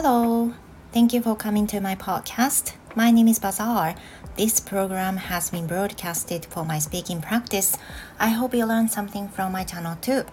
[0.00, 0.52] Hello,
[0.92, 2.74] thank you for coming to my podcast.
[2.94, 3.96] My name is Bazaar.
[4.36, 7.76] This program has been broadcasted for my speaking practice.
[8.16, 10.24] I hope you learn something from my channel too.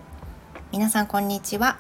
[0.72, 1.80] 皆さんこんにちは。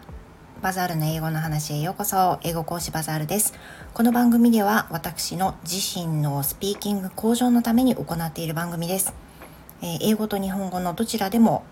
[0.63, 2.39] バザールの英語の話へようこそ。
[2.41, 3.53] 英語講師バザールです。
[3.93, 9.13] この番組では私の自身のスピーキング向上のために行っている番組です。
[9.83, 11.63] えー、英語と日本語のどちらでも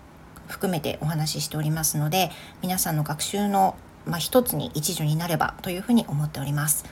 [0.46, 2.30] 含めてお話ししておりますので、
[2.62, 3.74] 皆さんの学習の
[4.06, 6.84] まあ、一つに一助になればというふうに思っております。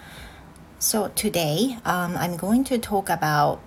[0.80, 3.58] So today, um, I'm going to talk about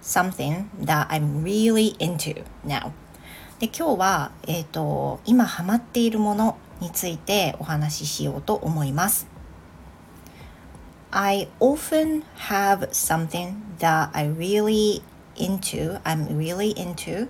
[0.00, 2.92] something that I'm really into now.
[3.58, 9.26] で今日は、えーと、今ハマっているものについてお話ししようと思います。
[11.12, 15.02] I often have something that I really
[15.36, 17.28] into, I'm really into,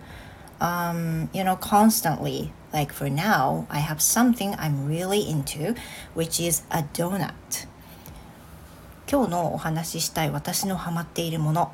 [0.61, 5.73] um, you know, constantly Like for now, I have something I'm really into,
[6.13, 7.67] which is a donut.
[9.09, 11.71] 今日のお話ししたい私のハマっているもの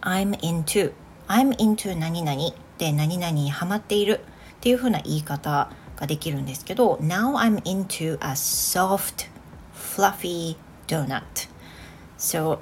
[0.00, 0.92] I'm into
[1.28, 4.18] I'm into 何々で何々にハマっている
[4.56, 9.30] っていう風な言い方ができるんですけど Now I'm into a soft
[9.72, 10.56] fluffy
[10.88, 11.48] donut
[12.18, 12.58] so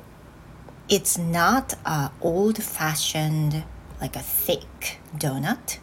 [0.90, 3.64] it's not a old fashioned
[4.00, 5.78] like a thick donut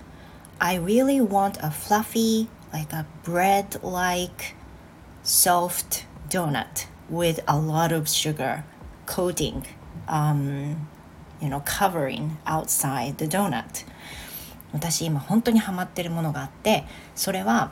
[0.63, 4.55] I really want a fluffy, like a bread like
[5.21, 8.63] soft donut with a lot of sugar
[9.05, 9.67] coating,
[10.07, 10.87] um,
[11.41, 13.83] you know, covering outside the donut.
[14.71, 17.71] 私今本当にハマってるものがあってそれは、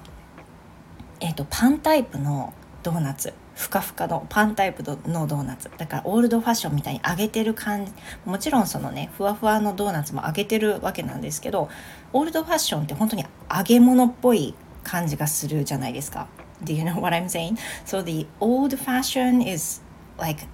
[1.22, 7.93] えーとパンタイプのドーナツ ふかふかのパンタイプのドーナツだからオールドファッションみたいに揚げてる感じ
[8.27, 11.71] もちろんそのねふわふわのドーナツも揚げてるわけなんですけど
[12.13, 14.55] オールドファッションって本当に揚げ物っぽい
[14.85, 16.29] 感じがするじゃないですか
[16.63, 17.59] Do you know what I'm saying?
[17.85, 19.81] So the old fashion is
[20.19, 20.47] like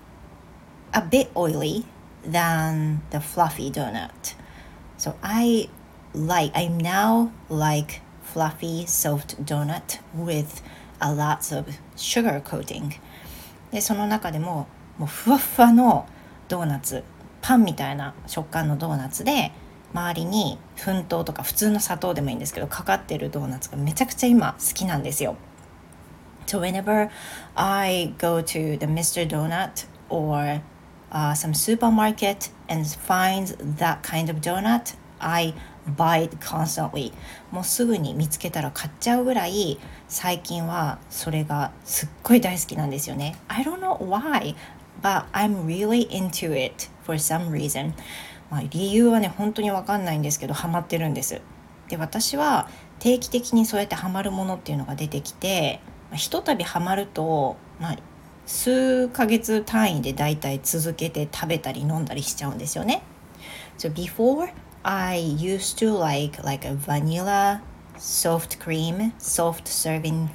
[0.93, 1.85] a bit oily
[2.25, 4.35] than the fluffy donut.
[4.97, 5.69] So I
[6.15, 10.63] like, I now like fluffy soft donut with
[11.03, 12.91] a lot of sugar coating
[13.71, 14.67] でその中でも
[14.99, 16.07] もうふわふわの
[16.49, 17.03] ドーナツ
[17.41, 19.53] パンみたいな食感のドーナツで
[19.93, 25.37] 周りに粉糖とか普通の砂糖でもいいんですけどかかってるドーナツがめちゃくちゃ今好きなんですよ。
[26.47, 27.09] So whenever
[27.55, 29.27] I go to the Mr.
[29.27, 30.61] Donut or
[31.11, 33.49] uh, some supermarket and find
[33.79, 35.55] that kind of donut, I
[35.87, 37.13] buy it constantly.
[37.51, 39.79] もうすぐに見つけたら買っちゃうぐらい
[40.09, 43.37] 最近はそれがすっごい大好きなんですよね。
[43.49, 44.55] I don't know why
[45.03, 47.93] but I'm really into it for some reason.
[48.51, 51.41] まあ理由はね本当にわかんないんですけどハマってるんです。
[51.89, 52.69] で私は
[53.01, 55.81] 定期的にそうやってハマるものっていうのが出てきて
[56.15, 57.97] ひとたびハマると、まあ、
[58.47, 63.03] 数ヶ月単位でだいたい続けて食べたり飲んだりしちゃうんですよね。
[63.79, 64.53] So before
[64.85, 67.63] I used to like like a vanilla
[67.99, 70.29] soft cream, soft serving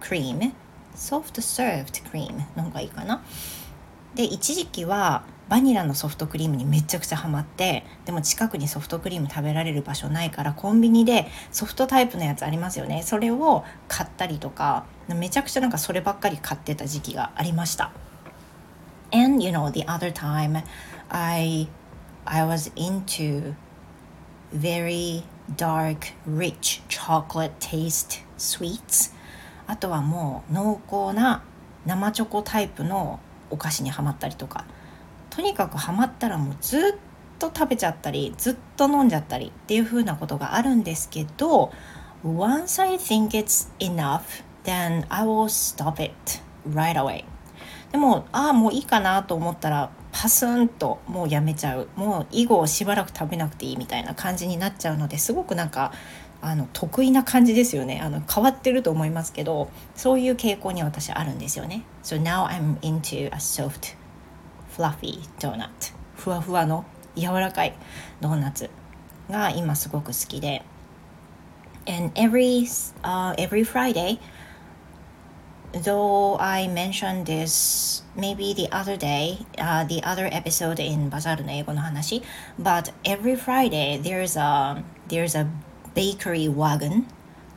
[0.00, 0.52] cream,
[0.94, 3.22] soft served cream の方がいいかな？
[4.14, 17.90] で一時期はバニラのソフトクリームにめちゃくちゃハマってでも近くにソフトクリーム食べられる場所ないからコンビニでソフトタイプのやつありますよねそれを買ったりとかめちゃくちゃなんかそればっかり買ってた時期がありました
[19.12, 20.62] And you know the other time
[21.10, 21.68] I
[22.24, 23.54] I was into
[24.54, 25.22] very
[25.56, 29.12] dark, rich chocolate taste sweets.
[29.66, 31.42] あとはもう濃厚な
[31.86, 33.20] 生チョコタイプの
[33.50, 34.64] お菓子にはまったりとか。
[35.30, 36.80] とにかくハマったらもうずっ
[37.40, 41.72] と食べちゃったりずっと飲んじゃったりっていう風なことがあるんですけど
[42.24, 46.12] Once I think it's enough then I will stop it
[46.68, 47.24] right away.
[47.90, 51.88] でもああもういいかなと思ったらパスンともうやめちゃう。
[51.96, 55.92] もう以後しばらく食べなくていいみたいな感じになっちゃうのですごくなんか
[56.40, 58.00] あの得意な感じですよね。
[58.00, 61.82] あの変わってると思いますけどそういう傾向に私あるんですよね。
[62.04, 63.96] So now I'm into a soft
[64.76, 65.68] fluffy donut
[66.14, 66.84] ふわふわの
[67.16, 67.74] 柔らかい
[68.20, 68.70] ドーナツ
[69.28, 70.62] が今すごく好きで。
[71.86, 72.62] And every,、
[73.02, 74.18] uh, every Friday
[75.74, 81.52] though I mentioned this maybe the other day, uh, the other episode in Bazaar no
[81.52, 82.22] Eigo no Hanashi,
[82.58, 85.50] but every Friday there's a there's a
[85.94, 87.06] bakery wagon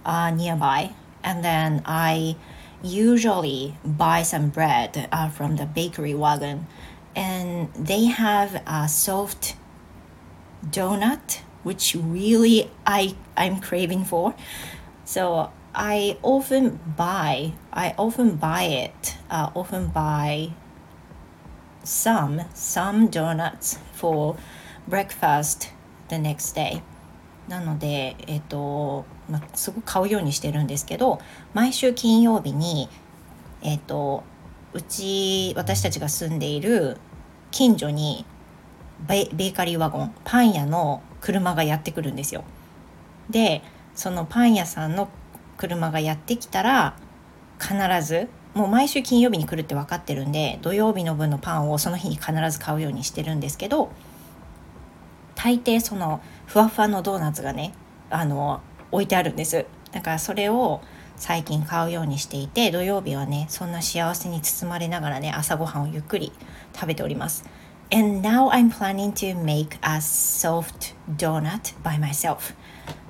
[0.06, 0.94] uh, nearby,
[1.24, 2.36] and then I
[2.84, 6.68] usually buy some bread uh, from the bakery wagon,
[7.16, 9.56] and they have a soft
[10.66, 14.34] donut which really I I'm craving for.
[15.04, 20.50] So I often buy I often buy it uh, often buy
[21.84, 24.36] some some donuts for
[24.90, 25.72] breakfast
[26.10, 26.82] the next day
[27.48, 31.22] なのでえっ、と、まあ、すごく買うようにしてるんですけど
[31.54, 32.90] 毎週金曜日に
[33.62, 34.24] えっ、と
[34.74, 36.98] うち私たちが住んでいる
[37.52, 38.26] 近所に
[39.08, 42.44] ベベーカリーワゴンパン屋の車がやってくるんですよ。
[43.30, 43.62] で
[43.94, 45.08] そのパン屋さんの
[45.58, 46.96] 車がやってきたら
[47.60, 47.76] 必
[48.06, 53.92] ずもう毎週金曜日に来るって分かってるんで土曜日の分のパンをその日に必ず買うようにしてるんですけど
[55.36, 57.74] 大抵そのふわふわのドーナツがね
[58.10, 58.62] あの
[58.92, 59.66] 置いてあるんです。
[59.92, 60.82] だからそれを
[61.16, 66.32] 最近買うようにしていて土曜日はねそんな幸せに包まれながらね朝ごはんをゆっくり
[66.74, 67.46] 食べております。
[67.90, 72.54] And now I'm planning to make a soft donut by myself.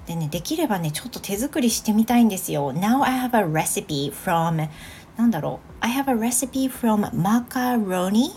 [0.06, 4.70] でねできればねちょっと手作りしてみたいんですよ Now I have a recipe from
[5.18, 8.32] なんだろう I have a recipe from macaroni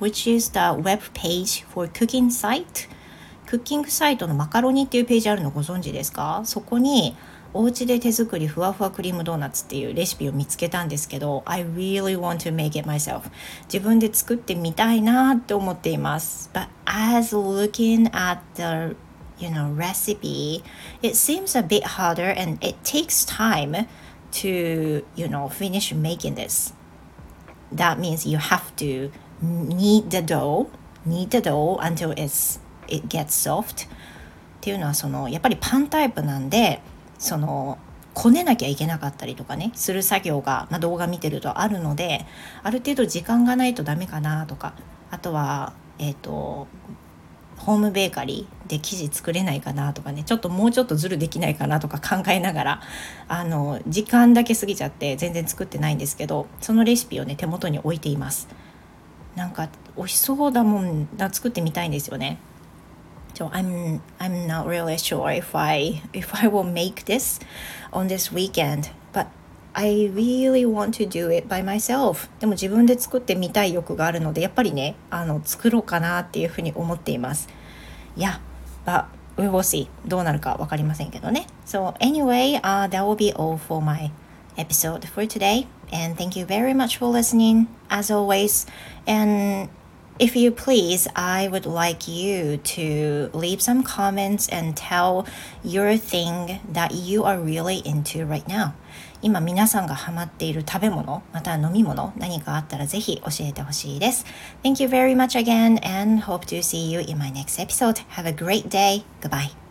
[0.00, 2.88] which is the web page for cooking site
[3.46, 7.16] クッキングサイトのマカロニっていうページあるのご存知ですかそこに
[7.54, 13.22] お家で手作りふわふわクリームドーナツっていうレシピを見つけたんですけど I really want to make it myself
[13.64, 18.94] 自分で作ってみたいなって思っています But as looking at the
[19.38, 20.62] you know recipe
[21.02, 23.86] it seems a bit harder and it takes time
[24.32, 26.72] to you know finish making this
[27.72, 30.68] that means you have to knead the dough
[31.04, 36.80] knead the dough until it's it gets soft っていうのはそのやっぱりパンタイプなんで
[37.18, 37.78] その
[38.14, 42.26] こねなきゃいけなかったりとかねする作業が、まあ、動画見てるとあるので
[42.64, 44.74] ある程度時間がないとダメかなとか
[45.10, 46.66] あとはえっ、ー、と
[47.58, 52.82] ホームベーカリーで生地作れないかなとかねちょっともうちょっとズルできないかなとか考えながら
[53.28, 58.48] あの時間だけ過ぎちゃって全然作ってないんですけどそのレシピをね手元に置いています。
[59.36, 62.38] なんか美味しそうだもんな作ってみたいんですよね。
[63.34, 67.40] So I'm I'm not really sure if I if I will make this
[67.92, 68.90] on this weekend,
[69.77, 72.29] I really want to do it by myself.
[72.39, 77.49] でも自分で作ってみたい欲があるので、やっぱりね、あの作ろうかなっていうふうに思っています。
[78.15, 78.39] Yeah,
[78.85, 79.05] but
[79.37, 79.87] we will see.
[80.05, 81.47] どうなるかわかりませんけどね。
[81.65, 84.11] So anyway, uh, that will be all for my
[84.57, 85.65] episode for today.
[85.91, 88.67] And thank you very much for listening, as always.
[89.07, 89.69] And
[90.19, 95.25] If you please, I would like you to leave some comments and tell
[95.63, 98.75] your thing that you are really into right now.
[99.20, 104.24] 今皆さんがハマっている食べ物、また飲み物、何かあったらぜひ教えてほしいです。
[104.62, 108.02] Thank you very much again and hope to see you in my next episode.
[108.10, 109.04] Have a great day.
[109.20, 109.67] Goodbye.